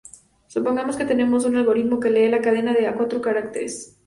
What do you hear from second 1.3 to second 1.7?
un